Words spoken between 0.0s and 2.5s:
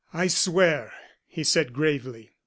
"I swear!" he said, gravely.